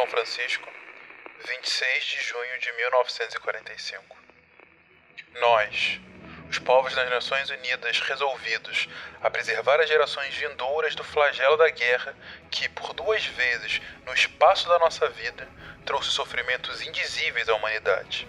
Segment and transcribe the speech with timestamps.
[0.00, 0.66] São Francisco,
[1.44, 4.16] 26 de junho de 1945.
[5.38, 6.00] Nós,
[6.48, 8.88] os povos das Nações Unidas resolvidos
[9.20, 12.16] a preservar as gerações vindouras do flagelo da guerra
[12.50, 15.46] que, por duas vezes, no espaço da nossa vida,
[15.84, 18.26] trouxe sofrimentos indizíveis à humanidade,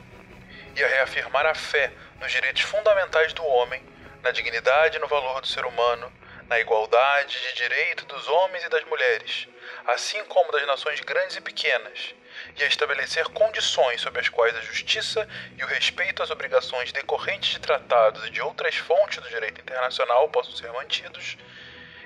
[0.76, 3.82] e a reafirmar a fé nos direitos fundamentais do homem,
[4.22, 6.12] na dignidade e no valor do ser humano,
[6.52, 9.48] na igualdade de direito dos homens e das mulheres,
[9.88, 12.14] assim como das nações grandes e pequenas,
[12.58, 15.26] e a estabelecer condições sob as quais a justiça
[15.58, 20.28] e o respeito às obrigações decorrentes de tratados e de outras fontes do direito internacional
[20.28, 21.38] possam ser mantidos,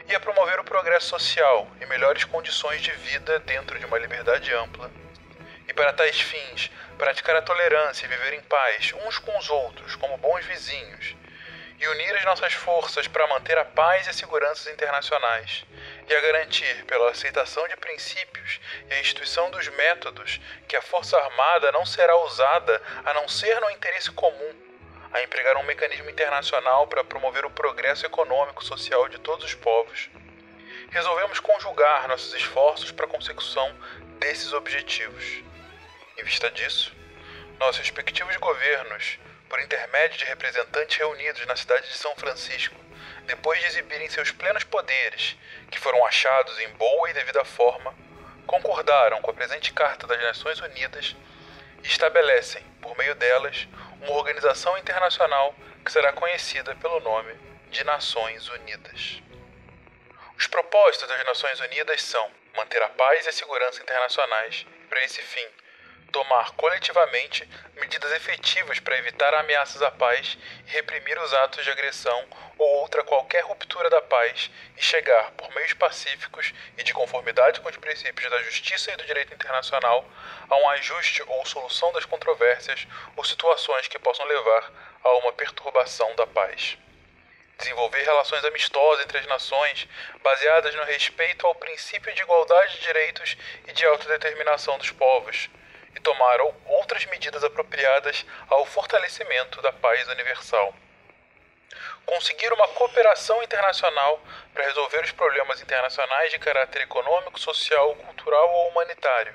[0.07, 4.53] e a promover o progresso social e melhores condições de vida dentro de uma liberdade
[4.53, 4.91] ampla.
[5.67, 9.95] E para tais fins, praticar a tolerância e viver em paz uns com os outros,
[9.95, 11.15] como bons vizinhos,
[11.79, 15.65] e unir as nossas forças para manter a paz e a segurança internacionais,
[16.07, 18.59] e a garantir, pela aceitação de princípios
[18.89, 23.59] e a instituição dos métodos, que a Força Armada não será usada a não ser
[23.59, 24.55] no interesse comum,
[25.11, 29.53] a empregar um mecanismo internacional para promover o progresso econômico e social de todos os
[29.53, 30.09] povos.
[30.91, 33.73] Resolvemos conjugar nossos esforços para a consecução
[34.19, 35.43] desses objetivos.
[36.17, 36.93] Em vista disso,
[37.59, 39.17] nossos respectivos governos,
[39.49, 42.75] por intermédio de representantes reunidos na cidade de São Francisco,
[43.25, 45.35] depois de exibirem seus plenos poderes,
[45.69, 47.93] que foram achados em boa e devida forma,
[48.45, 51.15] concordaram com a presente Carta das Nações Unidas
[51.83, 53.67] e estabelecem, por meio delas,
[54.01, 57.33] uma organização internacional que será conhecida pelo nome
[57.69, 59.21] de Nações Unidas.
[60.37, 65.03] Os propósitos das Nações Unidas são manter a paz e a segurança internacionais e, para
[65.03, 65.47] esse fim,
[66.15, 67.45] tomar coletivamente
[67.75, 72.25] medidas efetivas para evitar ameaças à paz reprimir os atos de agressão
[72.57, 77.67] ou outra qualquer ruptura da paz e chegar, por meios pacíficos e de conformidade com
[77.67, 80.05] os princípios da justiça e do direito internacional,
[80.49, 82.87] a um ajuste ou solução das controvérsias
[83.17, 84.71] ou situações que possam levar
[85.03, 86.77] a uma perturbação da paz.
[87.57, 89.85] Desenvolver relações amistosas entre as nações,
[90.23, 93.35] baseadas no respeito ao princípio de igualdade de direitos
[93.67, 95.49] e de autodeterminação dos povos,
[95.95, 100.73] e tomar outras medidas apropriadas ao fortalecimento da paz universal.
[102.05, 104.21] Conseguir uma cooperação internacional
[104.53, 109.33] para resolver os problemas internacionais de caráter econômico, social, cultural ou humanitário,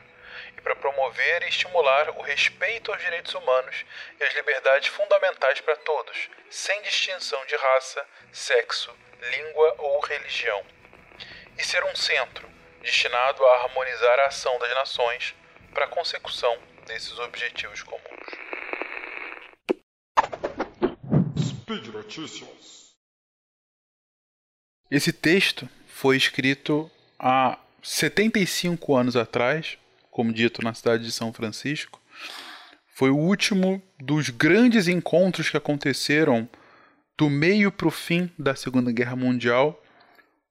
[0.56, 3.84] e para promover e estimular o respeito aos direitos humanos
[4.20, 10.64] e às liberdades fundamentais para todos, sem distinção de raça, sexo, língua ou religião.
[11.58, 12.48] E ser um centro
[12.80, 15.34] destinado a harmonizar a ação das nações
[15.72, 18.00] para a consecução desses objetivos comuns.
[21.38, 22.94] Speed Notícias.
[24.90, 29.78] Esse texto foi escrito há 75 anos atrás,
[30.10, 32.00] como dito na cidade de São Francisco.
[32.88, 36.48] Foi o último dos grandes encontros que aconteceram
[37.16, 39.80] do meio para o fim da Segunda Guerra Mundial,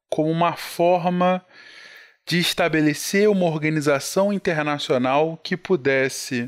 [0.09, 1.46] como uma forma
[2.29, 6.47] de estabelecer uma organização internacional que pudesse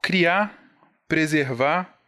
[0.00, 0.56] criar,
[1.08, 1.98] preservar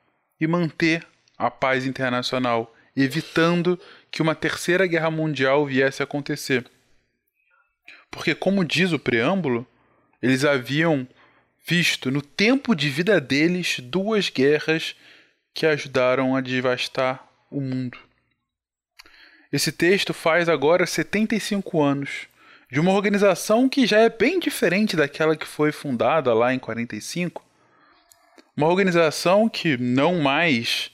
[0.41, 1.05] e manter
[1.37, 3.77] a paz internacional, evitando
[4.13, 6.71] que uma terceira guerra mundial viesse a acontecer.
[8.13, 9.67] Porque, como diz o preâmbulo,
[10.23, 11.09] eles haviam
[11.67, 14.95] visto no tempo de vida deles duas guerras
[15.53, 17.99] que ajudaram a devastar o mundo.
[19.53, 22.29] Esse texto faz agora 75 anos
[22.71, 27.45] de uma organização que já é bem diferente daquela que foi fundada lá em 45.
[28.57, 30.93] Uma organização que não mais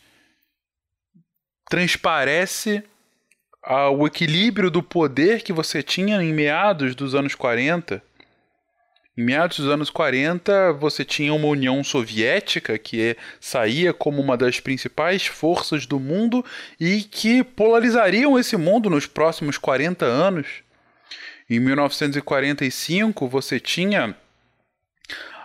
[1.69, 2.83] transparece
[3.93, 8.03] o equilíbrio do poder que você tinha em meados dos anos 40
[9.17, 14.61] em meados dos anos 40, você tinha uma União Soviética que saía como uma das
[14.61, 16.45] principais forças do mundo
[16.79, 20.47] e que polarizariam esse mundo nos próximos 40 anos.
[21.49, 24.15] Em 1945, você tinha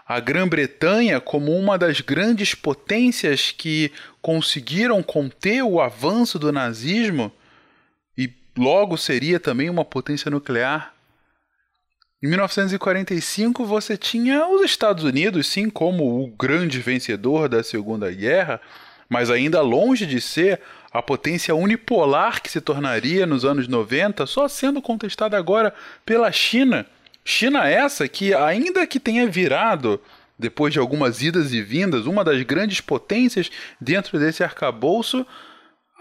[0.05, 3.89] a Grã-Bretanha como uma das grandes potências que
[4.21, 7.31] conseguiram conter o avanço do nazismo
[8.17, 10.93] e logo seria também uma potência nuclear.
[12.23, 18.61] Em 1945, você tinha os Estados Unidos, sim, como o grande vencedor da Segunda Guerra,
[19.09, 20.59] mas ainda longe de ser
[20.93, 25.73] a potência unipolar que se tornaria nos anos 90, só sendo contestada agora
[26.05, 26.85] pela China.
[27.25, 29.99] China essa que, ainda que tenha virado,
[30.37, 35.25] depois de algumas idas e vindas, uma das grandes potências dentro desse arcabouço,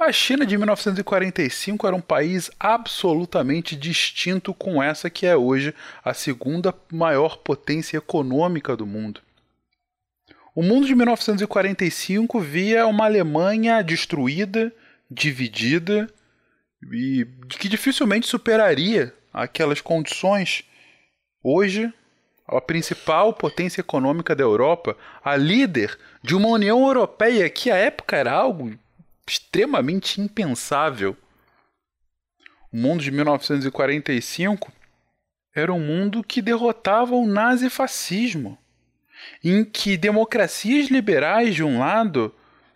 [0.00, 6.14] A China de 1945 era um país absolutamente distinto com essa que é hoje a
[6.14, 9.20] segunda maior potência econômica do mundo.
[10.54, 14.72] O mundo de 1945 via uma Alemanha destruída,
[15.10, 16.08] dividida
[16.90, 20.64] e que dificilmente superaria aquelas condições.
[21.44, 21.92] Hoje,
[22.48, 28.16] a principal potência econômica da Europa, a líder de uma União Europeia que à época
[28.16, 28.78] era algo
[29.30, 31.16] extremamente impensável.
[32.72, 34.72] O mundo de 1945
[35.54, 38.58] era um mundo que derrotava o nazifascismo,
[39.42, 42.34] em que democracias liberais de um lado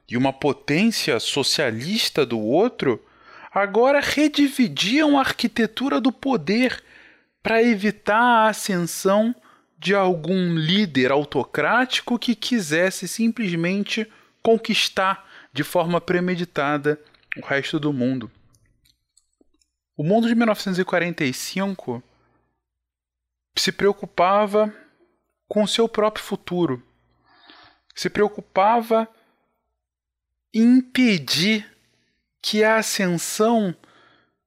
[0.09, 3.05] e uma potência socialista do outro
[3.53, 6.83] agora redividiam a arquitetura do poder
[7.43, 9.35] para evitar a ascensão
[9.79, 14.11] de algum líder autocrático que quisesse simplesmente
[14.43, 15.24] conquistar
[15.55, 17.01] de forma premeditada
[17.37, 18.31] o resto do mundo.
[19.97, 22.03] O mundo de 1945
[23.57, 24.75] se preocupava
[25.47, 26.83] com o seu próprio futuro,
[27.95, 29.09] se preocupava
[30.53, 31.71] em impedir
[32.43, 33.75] que a ascensão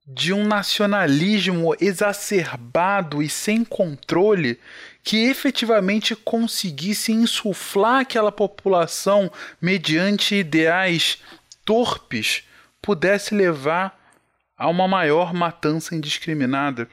[0.06, 4.60] de um nacionalismo exacerbado e sem controle
[5.02, 9.30] que efetivamente conseguisse insuflar aquela população
[9.60, 11.18] mediante ideais
[11.64, 12.44] torpes
[12.82, 13.98] pudesse levar
[14.56, 16.88] a uma maior matança indiscriminada.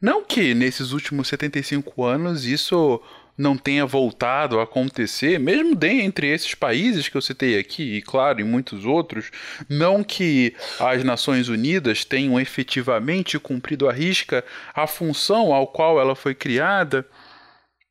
[0.00, 3.02] Não que nesses últimos 75 anos isso
[3.40, 8.38] não tenha voltado a acontecer, mesmo dentre esses países que eu citei aqui, e claro,
[8.38, 9.30] em muitos outros,
[9.66, 14.44] não que as Nações Unidas tenham efetivamente cumprido a risca
[14.74, 17.06] a função ao qual ela foi criada,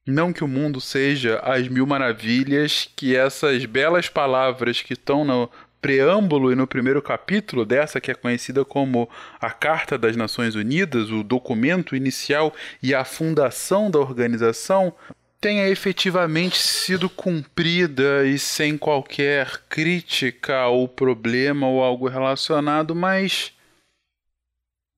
[0.06, 5.50] não que o mundo seja as mil maravilhas, que essas belas palavras que estão no
[5.81, 9.10] preâmbulo e no primeiro capítulo dessa que é conhecida como
[9.42, 12.54] a Carta das Nações Unidas, o documento inicial
[12.84, 14.94] e a fundação da organização,
[15.41, 23.53] tenha efetivamente sido cumprida e sem qualquer crítica ou problema ou algo relacionado, mas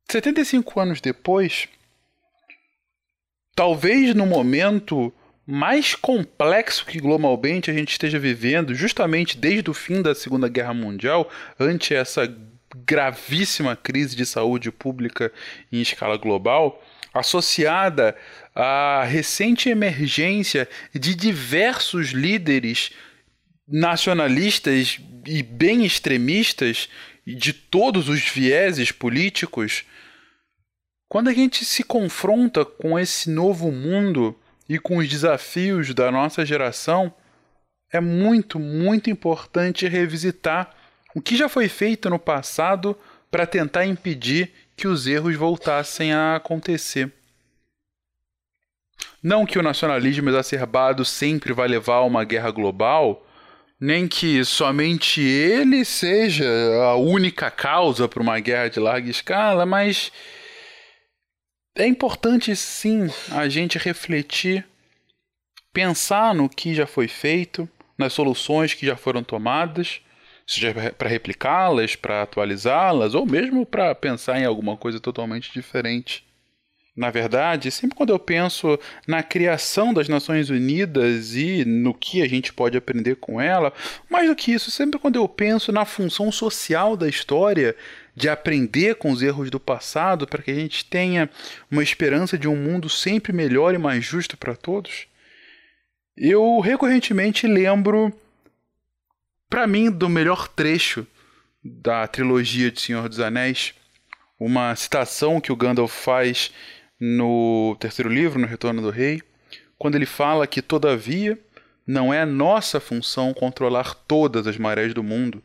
[0.09, 1.67] 75 anos depois,
[3.55, 5.13] talvez no momento
[5.45, 10.73] mais complexo que globalmente a gente esteja vivendo, justamente desde o fim da Segunda Guerra
[10.73, 11.29] Mundial,
[11.59, 12.25] ante essa
[12.85, 15.31] gravíssima crise de saúde pública
[15.71, 16.81] em escala global,
[17.13, 18.15] associada
[18.53, 22.92] à recente emergência de diversos líderes
[23.68, 26.89] nacionalistas e bem extremistas
[27.25, 29.86] de todos os vieses políticos,
[31.07, 34.38] quando a gente se confronta com esse novo mundo
[34.68, 37.13] e com os desafios da nossa geração,
[37.92, 40.74] é muito, muito importante revisitar
[41.13, 42.97] o que já foi feito no passado
[43.30, 47.12] para tentar impedir que os erros voltassem a acontecer.
[49.23, 53.25] Não que o nacionalismo exacerbado sempre vai levar a uma guerra global,
[53.79, 56.45] nem que somente ele seja
[56.83, 60.12] a única causa para uma guerra de larga escala, mas
[61.75, 64.66] é importante sim a gente refletir,
[65.71, 70.01] pensar no que já foi feito, nas soluções que já foram tomadas
[70.51, 76.25] seja para replicá-las, para atualizá-las, ou mesmo para pensar em alguma coisa totalmente diferente.
[76.95, 82.28] Na verdade, sempre quando eu penso na criação das Nações Unidas e no que a
[82.28, 83.71] gente pode aprender com ela,
[84.10, 87.76] mais do que isso, sempre quando eu penso na função social da história,
[88.14, 91.30] de aprender com os erros do passado para que a gente tenha
[91.71, 95.07] uma esperança de um mundo sempre melhor e mais justo para todos,
[96.18, 98.14] eu recorrentemente lembro
[99.50, 101.06] para mim, do melhor trecho
[101.62, 103.74] da trilogia de Senhor dos Anéis,
[104.40, 106.52] uma citação que o Gandalf faz
[107.01, 109.23] no terceiro livro, no Retorno do Rei,
[109.77, 111.37] quando ele fala que, todavia,
[111.85, 115.43] não é nossa função controlar todas as marés do mundo,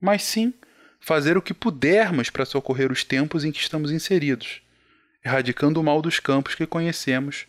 [0.00, 0.52] mas sim
[0.98, 4.60] fazer o que pudermos para socorrer os tempos em que estamos inseridos,
[5.24, 7.46] erradicando o mal dos campos que conhecemos,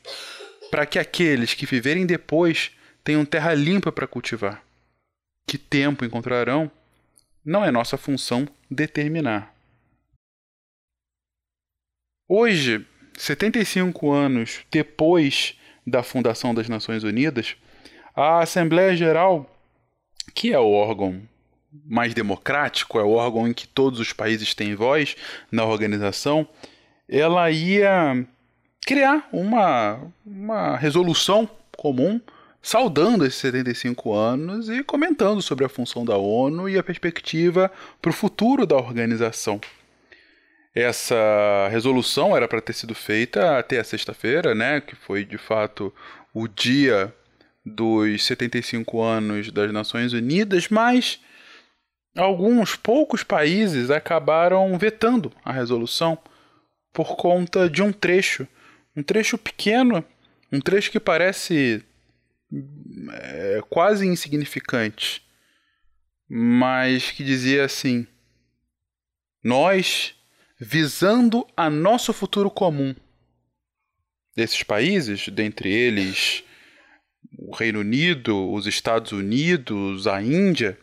[0.70, 2.72] para que aqueles que viverem depois
[3.04, 4.64] tenham terra limpa para cultivar
[5.48, 6.70] que tempo encontrarão,
[7.44, 9.56] não é nossa função determinar.
[12.28, 12.86] Hoje,
[13.18, 15.56] 75 anos depois
[15.86, 17.56] da fundação das Nações Unidas,
[18.16, 19.50] a Assembleia Geral,
[20.36, 21.22] que é o órgão
[21.86, 25.16] mais democrático, é o órgão em que todos os países têm voz
[25.52, 26.48] na organização,
[27.10, 28.26] ela ia
[28.86, 32.22] criar uma, uma resolução comum
[32.62, 37.72] saudando esses 75 anos e comentando sobre a função da ONU e a perspectiva
[38.02, 39.60] para o futuro da organização.
[40.80, 45.92] Essa resolução era para ter sido feita até a sexta-feira, né, que foi de fato
[46.32, 47.12] o dia
[47.66, 51.20] dos 75 anos das Nações Unidas, mas
[52.16, 56.16] alguns poucos países acabaram vetando a resolução
[56.94, 58.48] por conta de um trecho,
[58.96, 60.06] um trecho pequeno,
[60.52, 61.84] um trecho que parece
[63.14, 65.24] é, quase insignificante,
[66.30, 68.06] mas que dizia assim:
[69.44, 70.17] Nós,
[70.60, 72.96] visando a nosso futuro comum,
[74.36, 76.44] desses países, dentre eles
[77.38, 80.78] o Reino Unido, os Estados Unidos, a Índia,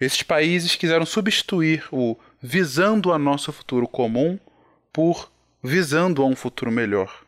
[0.00, 4.38] esses países quiseram substituir o visando a nosso futuro comum
[4.92, 5.30] por
[5.62, 7.24] visando a um futuro melhor.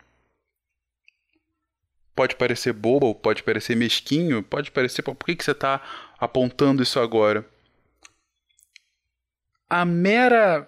[2.15, 5.01] Pode parecer bobo, pode parecer mesquinho, pode parecer.
[5.01, 5.81] Por que, que você está
[6.19, 7.47] apontando isso agora?
[9.69, 10.67] A mera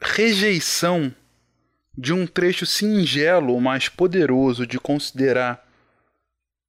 [0.00, 1.14] rejeição
[1.96, 5.64] de um trecho singelo, mais poderoso de considerar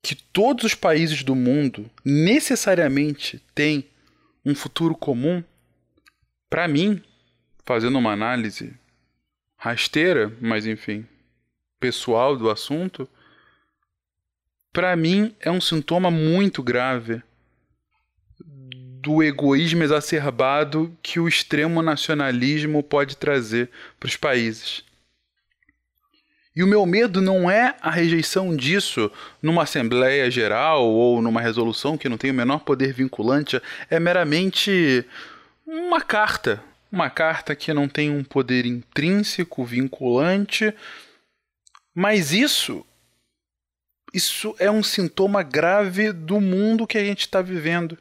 [0.01, 3.89] que todos os países do mundo necessariamente têm
[4.45, 5.43] um futuro comum,
[6.47, 7.01] para mim,
[7.65, 8.73] fazendo uma análise
[9.57, 11.07] rasteira, mas enfim,
[11.79, 13.09] pessoal do assunto,
[14.71, 17.23] para mim é um sintoma muito grave
[19.05, 23.69] do egoísmo exacerbado que o extremo nacionalismo pode trazer
[23.99, 24.83] para os países.
[26.55, 29.11] E o meu medo não é a rejeição disso
[29.43, 35.05] numa Assembleia Geral ou numa resolução que não tem o menor poder vinculante, é meramente
[35.67, 36.63] uma carta.
[36.91, 40.73] Uma carta que não tem um poder intrínseco, vinculante.
[41.93, 42.83] Mas isso.
[44.11, 47.99] Isso é um sintoma grave do mundo que a gente está vivendo,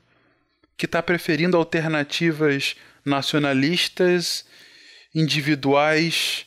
[0.76, 4.44] que está preferindo alternativas nacionalistas,
[5.14, 6.46] individuais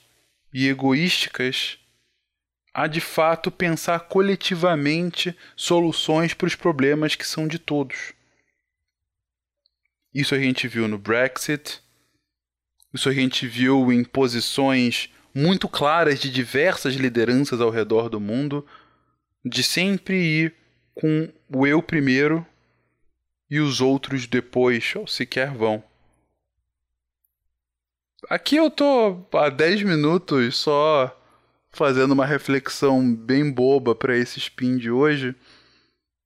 [0.54, 1.78] e egoísticas
[2.78, 8.14] a de fato pensar coletivamente soluções para os problemas que são de todos.
[10.14, 11.82] Isso a gente viu no Brexit,
[12.94, 18.64] isso a gente viu em posições muito claras de diversas lideranças ao redor do mundo,
[19.44, 20.56] de sempre ir
[20.94, 22.46] com o eu primeiro
[23.50, 25.84] e os outros depois, ou sequer vão.
[28.30, 31.16] Aqui eu tô há 10 minutos só
[31.72, 35.36] fazendo uma reflexão bem boba para esse spin de hoje.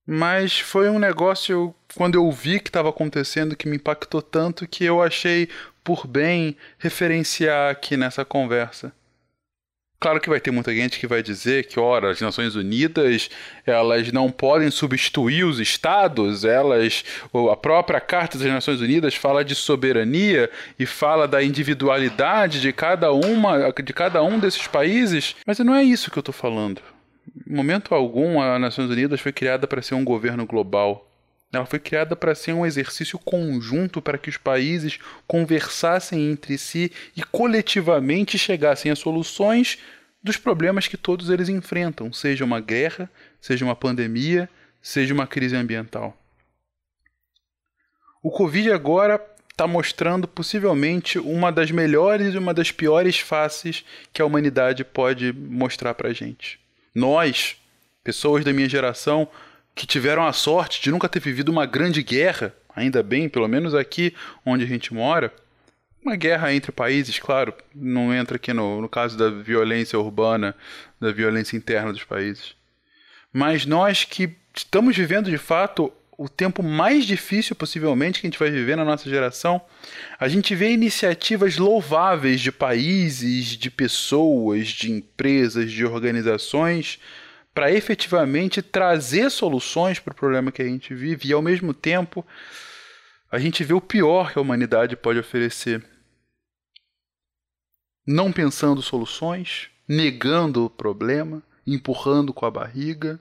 [0.05, 4.83] Mas foi um negócio, quando eu vi que estava acontecendo, que me impactou tanto que
[4.83, 5.47] eu achei
[5.83, 8.93] por bem referenciar aqui nessa conversa.
[10.01, 13.29] Claro que vai ter muita gente que vai dizer que, ora, as Nações Unidas
[13.67, 17.05] elas não podem substituir os estados, elas,
[17.51, 23.13] a própria Carta das Nações Unidas fala de soberania e fala da individualidade de cada
[23.13, 26.81] uma, de cada um desses países, mas não é isso que eu estou falando.
[27.47, 31.10] Em momento algum, a Nações Unidas foi criada para ser um governo global.
[31.51, 36.91] Ela foi criada para ser um exercício conjunto para que os países conversassem entre si
[37.15, 39.77] e coletivamente chegassem a soluções
[40.23, 43.09] dos problemas que todos eles enfrentam, seja uma guerra,
[43.41, 44.49] seja uma pandemia,
[44.81, 46.15] seja uma crise ambiental.
[48.23, 54.21] O Covid agora está mostrando possivelmente uma das melhores e uma das piores faces que
[54.21, 56.59] a humanidade pode mostrar para a gente.
[56.93, 57.57] Nós,
[58.03, 59.27] pessoas da minha geração,
[59.75, 63.73] que tiveram a sorte de nunca ter vivido uma grande guerra, ainda bem, pelo menos
[63.73, 64.13] aqui
[64.45, 65.33] onde a gente mora,
[66.03, 70.55] uma guerra entre países, claro, não entra aqui no, no caso da violência urbana,
[70.99, 72.55] da violência interna dos países.
[73.31, 78.37] Mas nós que estamos vivendo de fato o tempo mais difícil possivelmente que a gente
[78.37, 79.61] vai viver na nossa geração,
[80.19, 86.99] a gente vê iniciativas louváveis de países, de pessoas, de empresas, de organizações
[87.53, 92.25] para efetivamente trazer soluções para o problema que a gente vive e ao mesmo tempo
[93.31, 95.83] a gente vê o pior que a humanidade pode oferecer.
[98.05, 103.19] Não pensando soluções, negando o problema, empurrando com a barriga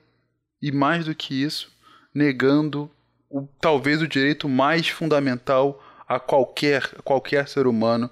[0.61, 1.73] e mais do que isso,
[2.15, 2.91] negando
[3.29, 8.11] o, talvez o direito mais fundamental a qualquer, qualquer ser humano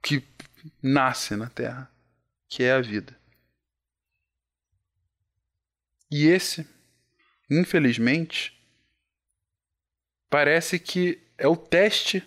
[0.00, 0.22] que
[0.80, 1.90] nasce na Terra,
[2.48, 3.16] que é a vida.
[6.16, 6.64] E esse,
[7.50, 8.56] infelizmente,
[10.30, 12.22] parece que é o teste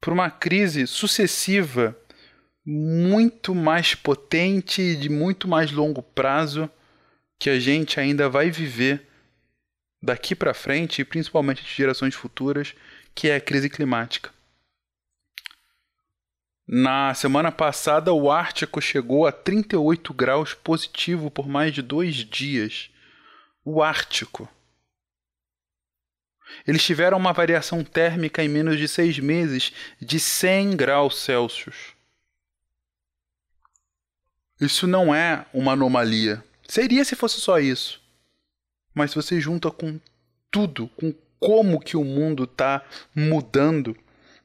[0.00, 1.98] para uma crise sucessiva
[2.64, 6.70] muito mais potente e de muito mais longo prazo
[7.40, 9.04] que a gente ainda vai viver
[10.00, 12.72] daqui para frente e principalmente de gerações futuras,
[13.16, 14.30] que é a crise climática.
[16.64, 22.91] Na semana passada, o Ártico chegou a 38 graus positivo por mais de dois dias.
[23.64, 24.48] O Ártico.
[26.66, 31.94] Eles tiveram uma variação térmica em menos de seis meses de 100 graus Celsius.
[34.60, 36.44] Isso não é uma anomalia.
[36.68, 38.00] Seria se fosse só isso.
[38.94, 39.98] Mas se você junta com
[40.50, 43.96] tudo, com como que o mundo está mudando,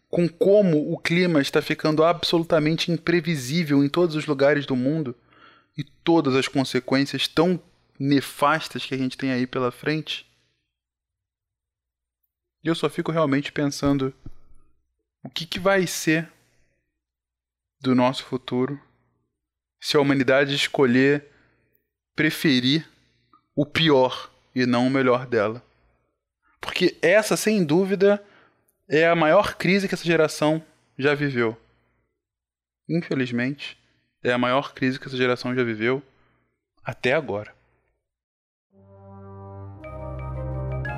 [0.09, 5.15] com como o clima está ficando absolutamente imprevisível em todos os lugares do mundo
[5.77, 7.61] e todas as consequências tão
[7.99, 10.25] nefastas que a gente tem aí pela frente,
[12.63, 14.13] eu só fico realmente pensando
[15.23, 16.31] o que, que vai ser
[17.79, 18.81] do nosso futuro
[19.79, 21.25] se a humanidade escolher
[22.15, 22.87] preferir
[23.55, 25.63] o pior e não o melhor dela.
[26.59, 28.23] Porque essa, sem dúvida,
[28.89, 30.63] é a maior crise que essa geração
[30.97, 31.55] já viveu.
[32.89, 33.77] Infelizmente,
[34.23, 36.01] é a maior crise que essa geração já viveu
[36.83, 37.56] até agora.